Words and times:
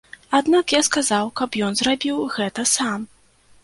Аднак 0.37 0.73
я 0.77 0.81
сказаў, 0.87 1.31
каб 1.43 1.61
ён 1.69 1.79
зрабіў 1.83 2.27
гэта 2.41 2.71
сам. 2.77 3.11